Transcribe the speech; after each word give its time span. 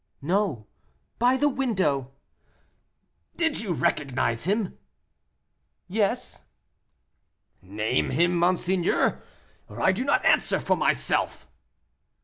"No, 0.23 0.65
by 1.19 1.37
the 1.37 1.47
window." 1.47 2.11
"Did 3.35 3.59
you 3.59 3.71
recognize 3.71 4.45
him?" 4.45 4.79
"Yes." 5.87 6.47
"Name 7.61 8.09
him, 8.09 8.35
monseigneur, 8.35 9.21
or 9.69 9.79
I 9.79 9.91
do 9.91 10.03
not 10.03 10.25
answer 10.25 10.59
for 10.59 10.75
myself." 10.75 11.47